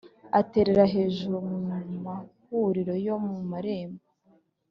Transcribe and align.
Aterera 0.39 0.83
hejuru 0.95 1.35
mu 1.49 1.57
mahuriro 2.05 2.93
yo 3.05 3.15
mu 3.25 3.35
marembo, 3.51 4.05